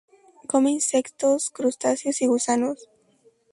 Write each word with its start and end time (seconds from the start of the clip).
Come 0.47 0.71
insectos, 0.71 1.51
crustáceos 1.51 2.23
y 2.23 2.25
gusanos. 2.25 2.89